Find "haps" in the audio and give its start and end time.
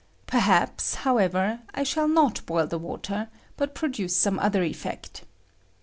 0.39-0.95